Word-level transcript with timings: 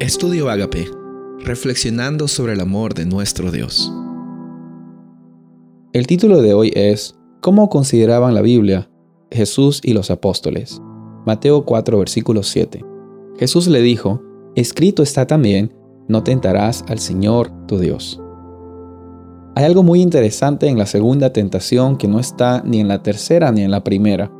Estudio 0.00 0.48
Agape, 0.48 0.86
reflexionando 1.40 2.26
sobre 2.26 2.54
el 2.54 2.60
amor 2.60 2.94
de 2.94 3.04
nuestro 3.04 3.50
Dios. 3.50 3.92
El 5.92 6.06
título 6.06 6.40
de 6.40 6.54
hoy 6.54 6.72
es 6.74 7.14
¿Cómo 7.42 7.68
consideraban 7.68 8.34
la 8.34 8.40
Biblia 8.40 8.90
Jesús 9.30 9.82
y 9.84 9.92
los 9.92 10.10
apóstoles? 10.10 10.80
Mateo 11.26 11.66
4, 11.66 11.98
versículo 11.98 12.42
7. 12.42 12.82
Jesús 13.38 13.68
le 13.68 13.82
dijo, 13.82 14.22
Escrito 14.54 15.02
está 15.02 15.26
también, 15.26 15.74
no 16.08 16.24
tentarás 16.24 16.82
al 16.88 16.98
Señor 16.98 17.50
tu 17.66 17.78
Dios. 17.78 18.18
Hay 19.54 19.66
algo 19.66 19.82
muy 19.82 20.00
interesante 20.00 20.68
en 20.68 20.78
la 20.78 20.86
segunda 20.86 21.34
tentación 21.34 21.98
que 21.98 22.08
no 22.08 22.20
está 22.20 22.62
ni 22.64 22.80
en 22.80 22.88
la 22.88 23.02
tercera 23.02 23.52
ni 23.52 23.64
en 23.64 23.70
la 23.70 23.84
primera. 23.84 24.32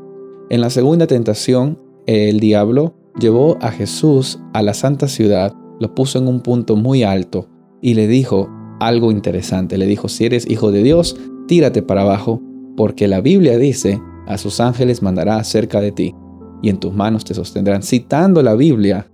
En 0.49 0.63
la 0.63 0.71
segunda 0.71 1.07
tentación, 1.07 1.79
el 2.07 2.41
diablo 2.41 2.95
llevó 3.21 3.59
a 3.61 3.71
Jesús 3.71 4.41
a 4.53 4.63
la 4.63 4.75
santa 4.75 5.07
ciudad, 5.07 5.55
lo 5.79 5.95
puso 5.95 6.19
en 6.19 6.27
un 6.27 6.41
punto 6.41 6.75
muy 6.75 7.05
alto 7.05 7.49
y 7.81 7.95
le 7.95 8.09
dijo 8.09 8.51
algo 8.81 9.13
interesante. 9.13 9.79
Le 9.79 9.87
dijo, 9.87 10.09
si 10.09 10.25
eres 10.25 10.51
hijo 10.51 10.73
de 10.73 10.83
Dios, 10.83 11.17
tírate 11.47 11.83
para 11.83 12.03
abajo, 12.03 12.43
porque 12.77 13.07
la 13.07 13.21
Biblia 13.21 13.59
dice, 13.59 14.01
a 14.27 14.39
sus 14.39 14.59
ángeles 14.59 15.03
mandará 15.03 15.43
cerca 15.45 15.81
de 15.81 15.93
ti 15.93 16.15
y 16.63 16.71
en 16.71 16.79
tus 16.79 16.93
manos 16.93 17.25
te 17.25 17.35
sostendrán. 17.35 17.83
Citando 17.83 18.43
la 18.43 18.55
Biblia, 18.55 19.11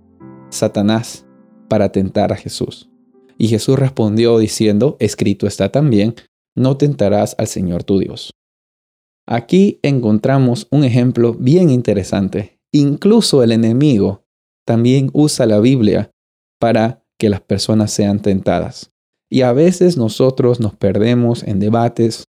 Satanás 0.49 1.25
para 1.67 1.91
tentar 1.91 2.31
a 2.31 2.37
Jesús. 2.37 2.89
Y 3.37 3.49
Jesús 3.49 3.77
respondió 3.77 4.39
diciendo, 4.39 4.97
escrito 4.99 5.45
está 5.45 5.69
también, 5.69 6.15
no 6.55 6.77
tentarás 6.77 7.35
al 7.37 7.47
Señor 7.47 7.83
tu 7.83 7.99
Dios. 7.99 8.31
Aquí 9.27 9.79
encontramos 9.83 10.67
un 10.71 10.85
ejemplo 10.85 11.33
bien 11.33 11.69
interesante 11.69 12.56
Incluso 12.71 13.43
el 13.43 13.51
enemigo 13.51 14.23
también 14.65 15.09
usa 15.13 15.45
la 15.45 15.59
Biblia 15.59 16.11
para 16.59 17.03
que 17.17 17.29
las 17.29 17.41
personas 17.41 17.91
sean 17.91 18.21
tentadas. 18.21 18.91
Y 19.29 19.41
a 19.41 19.53
veces 19.53 19.97
nosotros 19.97 20.59
nos 20.59 20.75
perdemos 20.75 21.43
en 21.43 21.59
debates, 21.59 22.25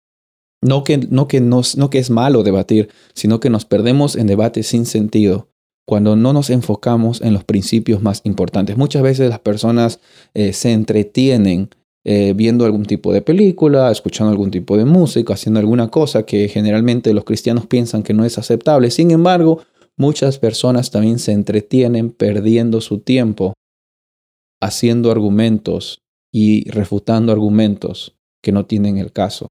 no 0.62 0.84
que, 0.84 0.98
no 0.98 1.28
que, 1.28 1.42
no 1.42 1.90
que 1.90 2.00
es 2.00 2.10
malo 2.10 2.44
debatir, 2.44 2.90
sino 3.14 3.40
que 3.40 3.50
nos 3.50 3.66
perdemos 3.66 4.16
en 4.16 4.28
debates 4.28 4.68
sin 4.68 4.86
sentido 4.86 5.50
cuando 5.88 6.16
no 6.16 6.34
nos 6.34 6.50
enfocamos 6.50 7.22
en 7.22 7.34
los 7.34 7.46
principios 7.46 8.02
más 8.02 8.22
importantes. 8.26 8.78
Muchas 8.78 9.02
veces 9.02 9.30
las 9.30 9.40
personas 9.40 10.00
eh, 10.34 10.52
se 10.52 10.74
entretienen 10.74 11.70
eh, 12.04 12.34
viendo 12.36 12.66
algún 12.66 12.86
tipo 12.86 13.14
de 13.14 13.22
película, 13.22 13.90
escuchando 13.92 14.32
algún 14.32 14.52
tipo 14.52 14.76
de 14.76 14.86
música, 14.86 15.34
haciendo 15.34 15.60
alguna 15.60 15.90
cosa 15.90 16.24
que 16.24 16.50
generalmente 16.50 17.14
los 17.14 17.24
cristianos 17.24 17.68
piensan 17.68 18.04
que 18.04 18.14
no 18.14 18.26
es 18.26 18.38
aceptable. 18.38 18.92
Sin 18.92 19.12
embargo, 19.12 19.62
Muchas 19.98 20.38
personas 20.38 20.92
también 20.92 21.18
se 21.18 21.32
entretienen 21.32 22.12
perdiendo 22.12 22.82
su 22.82 23.00
tiempo 23.00 23.54
haciendo 24.62 25.12
argumentos 25.12 26.00
y 26.32 26.70
refutando 26.70 27.32
argumentos 27.32 28.16
que 28.44 28.52
no 28.52 28.66
tienen 28.66 28.98
el 28.98 29.12
caso. 29.12 29.48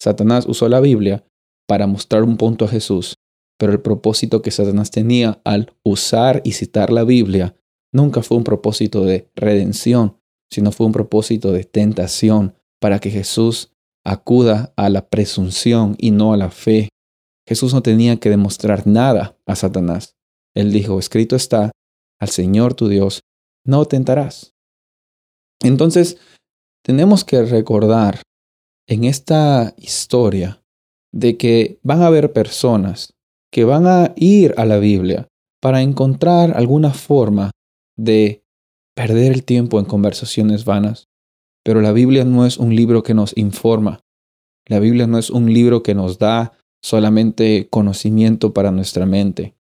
Satanás 0.00 0.46
usó 0.46 0.68
la 0.68 0.80
Biblia 0.80 1.24
para 1.66 1.86
mostrar 1.86 2.22
un 2.24 2.36
punto 2.36 2.64
a 2.64 2.68
Jesús, 2.68 3.14
pero 3.58 3.72
el 3.72 3.80
propósito 3.80 4.42
que 4.42 4.50
Satanás 4.50 4.90
tenía 4.90 5.40
al 5.44 5.74
usar 5.84 6.40
y 6.44 6.52
citar 6.52 6.90
la 6.90 7.04
Biblia 7.04 7.54
nunca 7.92 8.22
fue 8.22 8.38
un 8.38 8.44
propósito 8.44 9.04
de 9.04 9.30
redención, 9.36 10.16
sino 10.50 10.72
fue 10.72 10.86
un 10.86 10.92
propósito 10.92 11.52
de 11.52 11.64
tentación 11.64 12.54
para 12.80 12.98
que 12.98 13.10
Jesús 13.10 13.72
acuda 14.04 14.72
a 14.76 14.88
la 14.88 15.08
presunción 15.08 15.96
y 15.98 16.10
no 16.10 16.32
a 16.32 16.36
la 16.36 16.50
fe 16.50 16.88
Jesús 17.52 17.74
no 17.74 17.82
tenía 17.82 18.16
que 18.16 18.30
demostrar 18.30 18.86
nada 18.86 19.36
a 19.44 19.56
Satanás. 19.56 20.16
Él 20.54 20.72
dijo, 20.72 20.98
escrito 20.98 21.36
está, 21.36 21.70
al 22.18 22.30
Señor 22.30 22.72
tu 22.72 22.88
Dios 22.88 23.20
no 23.62 23.84
tentarás. 23.84 24.54
Entonces, 25.62 26.16
tenemos 26.82 27.26
que 27.26 27.42
recordar 27.42 28.22
en 28.88 29.04
esta 29.04 29.74
historia 29.76 30.62
de 31.12 31.36
que 31.36 31.78
van 31.82 32.00
a 32.00 32.06
haber 32.06 32.32
personas 32.32 33.12
que 33.52 33.64
van 33.64 33.86
a 33.86 34.14
ir 34.16 34.54
a 34.56 34.64
la 34.64 34.78
Biblia 34.78 35.28
para 35.60 35.82
encontrar 35.82 36.56
alguna 36.56 36.94
forma 36.94 37.50
de 37.98 38.46
perder 38.94 39.30
el 39.30 39.44
tiempo 39.44 39.78
en 39.78 39.84
conversaciones 39.84 40.64
vanas. 40.64 41.10
Pero 41.62 41.82
la 41.82 41.92
Biblia 41.92 42.24
no 42.24 42.46
es 42.46 42.56
un 42.56 42.74
libro 42.74 43.02
que 43.02 43.12
nos 43.12 43.36
informa. 43.36 44.00
La 44.64 44.78
Biblia 44.78 45.06
no 45.06 45.18
es 45.18 45.28
un 45.28 45.52
libro 45.52 45.82
que 45.82 45.94
nos 45.94 46.18
da 46.18 46.54
solamente 46.82 47.68
conocimiento 47.70 48.52
para 48.52 48.70
nuestra 48.70 49.06
mente. 49.06 49.54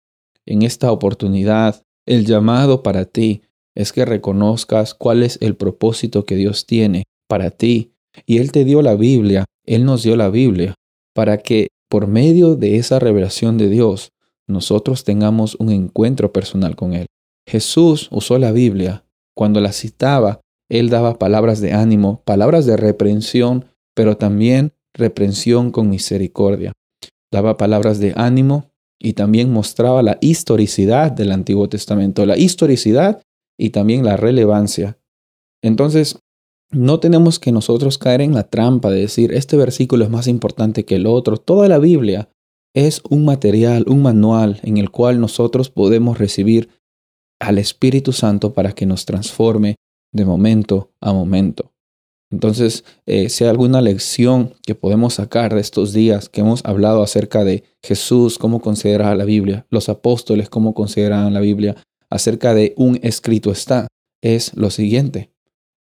En 0.46 0.64
esta 0.64 0.92
oportunidad, 0.92 1.84
el 2.06 2.26
llamado 2.26 2.84
para 2.84 3.06
ti 3.06 3.44
es 3.76 3.94
que 3.94 4.06
reconozcas 4.06 4.94
cuál 4.94 5.24
es 5.24 5.38
el 5.42 5.56
propósito 5.56 6.26
que 6.26 6.36
Dios 6.36 6.66
tiene 6.66 7.04
para 7.28 7.52
ti. 7.52 7.94
Y 8.26 8.40
Él 8.40 8.52
te 8.52 8.66
dio 8.66 8.82
la 8.82 8.96
Biblia, 8.96 9.46
Él 9.66 9.86
nos 9.86 10.04
dio 10.04 10.18
la 10.18 10.30
Biblia, 10.30 10.74
para 11.14 11.38
que 11.38 11.68
por 11.88 12.08
medio 12.08 12.56
de 12.56 12.78
esa 12.78 13.00
revelación 13.00 13.58
de 13.58 13.70
Dios, 13.70 14.10
nosotros 14.48 15.04
tengamos 15.04 15.56
un 15.56 15.72
encuentro 15.72 16.34
personal 16.34 16.76
con 16.76 16.94
Él. 16.94 17.06
Jesús 17.48 18.10
usó 18.12 18.38
la 18.38 18.52
Biblia. 18.52 19.06
Cuando 19.34 19.62
la 19.62 19.72
citaba, 19.72 20.42
Él 20.70 20.90
daba 20.90 21.20
palabras 21.20 21.62
de 21.62 21.72
ánimo, 21.72 22.22
palabras 22.26 22.66
de 22.66 22.76
reprensión, 22.76 23.66
pero 23.94 24.18
también 24.18 24.74
reprensión 24.94 25.72
con 25.72 25.90
misericordia 25.90 26.74
daba 27.32 27.58
palabras 27.58 28.00
de 28.00 28.14
ánimo 28.16 28.72
y 29.00 29.14
también 29.14 29.52
mostraba 29.52 30.04
la 30.04 30.18
historicidad 30.22 31.12
del 31.12 31.32
Antiguo 31.32 31.68
Testamento, 31.70 32.26
la 32.26 32.38
historicidad 32.38 33.22
y 33.58 33.72
también 33.72 34.06
la 34.06 34.18
relevancia. 34.18 34.98
Entonces, 35.64 36.20
no 36.72 37.00
tenemos 37.00 37.40
que 37.40 37.52
nosotros 37.52 37.98
caer 37.98 38.22
en 38.22 38.34
la 38.34 38.50
trampa 38.50 38.90
de 38.90 39.02
decir, 39.02 39.34
este 39.34 39.58
versículo 39.58 40.06
es 40.06 40.10
más 40.10 40.28
importante 40.28 40.86
que 40.86 40.96
el 40.96 41.06
otro. 41.06 41.38
Toda 41.38 41.68
la 41.68 41.80
Biblia 41.80 42.30
es 42.74 43.02
un 43.10 43.26
material, 43.26 43.86
un 43.88 44.02
manual 44.02 44.60
en 44.64 44.78
el 44.78 44.90
cual 44.92 45.20
nosotros 45.20 45.70
podemos 45.70 46.18
recibir 46.18 46.70
al 47.40 47.58
Espíritu 47.58 48.14
Santo 48.14 48.54
para 48.54 48.72
que 48.72 48.86
nos 48.86 49.06
transforme 49.06 49.76
de 50.14 50.26
momento 50.26 50.92
a 51.02 51.12
momento. 51.12 51.71
Entonces, 52.32 52.86
eh, 53.06 53.30
si 53.30 53.44
hay 53.44 53.50
alguna 53.50 53.82
lección 53.82 54.56
que 54.64 54.74
podemos 54.74 55.16
sacar 55.16 55.54
de 55.54 55.60
estos 55.60 55.92
días 55.92 56.30
que 56.30 56.42
hemos 56.42 56.64
hablado 56.66 57.04
acerca 57.04 57.44
de 57.44 57.66
Jesús, 57.84 58.38
cómo 58.38 58.62
considera 58.62 59.14
la 59.16 59.26
Biblia, 59.26 59.66
los 59.70 59.90
apóstoles, 59.90 60.50
cómo 60.50 60.74
consideran 60.74 61.34
la 61.34 61.42
Biblia, 61.42 61.76
acerca 62.10 62.54
de 62.54 62.74
un 62.78 63.00
escrito 63.04 63.52
está, 63.52 63.88
es 64.22 64.56
lo 64.56 64.70
siguiente. 64.70 65.32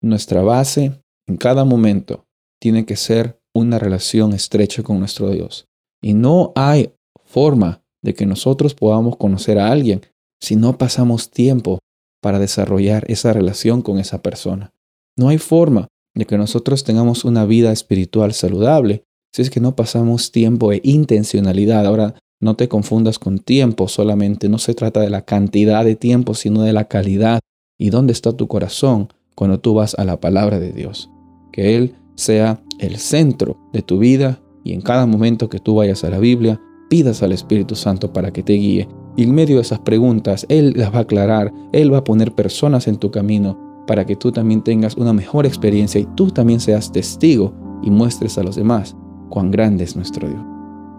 Nuestra 0.00 0.42
base 0.42 1.02
en 1.26 1.36
cada 1.36 1.64
momento 1.64 2.24
tiene 2.58 2.86
que 2.86 2.96
ser 2.96 3.38
una 3.54 3.78
relación 3.78 4.32
estrecha 4.32 4.82
con 4.82 4.98
nuestro 4.98 5.30
Dios. 5.30 5.66
Y 6.00 6.14
no 6.14 6.52
hay 6.54 6.92
forma 7.24 7.82
de 8.02 8.14
que 8.14 8.24
nosotros 8.24 8.74
podamos 8.74 9.16
conocer 9.16 9.58
a 9.58 9.70
alguien 9.70 10.00
si 10.40 10.56
no 10.56 10.78
pasamos 10.78 11.30
tiempo 11.30 11.78
para 12.22 12.38
desarrollar 12.38 13.04
esa 13.10 13.32
relación 13.32 13.82
con 13.82 13.98
esa 13.98 14.22
persona. 14.22 14.72
No 15.16 15.28
hay 15.28 15.38
forma 15.38 15.88
de 16.18 16.26
que 16.26 16.36
nosotros 16.36 16.82
tengamos 16.82 17.24
una 17.24 17.46
vida 17.46 17.70
espiritual 17.70 18.32
saludable 18.32 19.04
si 19.32 19.42
es 19.42 19.50
que 19.50 19.60
no 19.60 19.76
pasamos 19.76 20.32
tiempo 20.32 20.72
e 20.72 20.80
intencionalidad. 20.82 21.86
Ahora, 21.86 22.14
no 22.40 22.56
te 22.56 22.68
confundas 22.68 23.20
con 23.20 23.38
tiempo 23.38 23.86
solamente, 23.86 24.48
no 24.48 24.58
se 24.58 24.74
trata 24.74 25.00
de 25.00 25.10
la 25.10 25.22
cantidad 25.22 25.84
de 25.84 25.94
tiempo, 25.94 26.34
sino 26.34 26.62
de 26.62 26.72
la 26.72 26.86
calidad 26.86 27.38
y 27.78 27.90
dónde 27.90 28.12
está 28.12 28.32
tu 28.32 28.48
corazón 28.48 29.12
cuando 29.36 29.60
tú 29.60 29.74
vas 29.74 29.94
a 29.96 30.04
la 30.04 30.18
palabra 30.18 30.58
de 30.58 30.72
Dios. 30.72 31.08
Que 31.52 31.76
Él 31.76 31.94
sea 32.16 32.60
el 32.80 32.96
centro 32.96 33.56
de 33.72 33.82
tu 33.82 34.00
vida 34.00 34.40
y 34.64 34.72
en 34.72 34.80
cada 34.80 35.06
momento 35.06 35.48
que 35.48 35.60
tú 35.60 35.76
vayas 35.76 36.02
a 36.02 36.10
la 36.10 36.18
Biblia, 36.18 36.60
pidas 36.90 37.22
al 37.22 37.30
Espíritu 37.30 37.76
Santo 37.76 38.12
para 38.12 38.32
que 38.32 38.42
te 38.42 38.54
guíe. 38.54 38.88
Y 39.16 39.22
en 39.22 39.34
medio 39.34 39.56
de 39.56 39.62
esas 39.62 39.78
preguntas, 39.78 40.46
Él 40.48 40.72
las 40.74 40.92
va 40.92 40.98
a 40.98 41.02
aclarar, 41.02 41.52
Él 41.72 41.92
va 41.92 41.98
a 41.98 42.04
poner 42.04 42.34
personas 42.34 42.88
en 42.88 42.96
tu 42.96 43.12
camino 43.12 43.67
para 43.88 44.04
que 44.04 44.14
tú 44.14 44.30
también 44.30 44.60
tengas 44.60 44.96
una 44.96 45.14
mejor 45.14 45.46
experiencia 45.46 45.98
y 45.98 46.06
tú 46.14 46.30
también 46.30 46.60
seas 46.60 46.92
testigo 46.92 47.54
y 47.82 47.90
muestres 47.90 48.36
a 48.36 48.42
los 48.42 48.54
demás 48.54 48.94
cuán 49.30 49.50
grande 49.50 49.84
es 49.84 49.96
nuestro 49.96 50.28
Dios. 50.28 50.42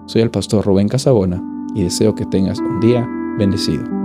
Soy 0.07 0.23
el 0.23 0.31
pastor 0.31 0.65
Rubén 0.65 0.89
Casabona 0.89 1.41
y 1.75 1.83
deseo 1.83 2.15
que 2.15 2.25
tengas 2.25 2.59
un 2.59 2.79
día 2.79 3.07
bendecido. 3.37 3.98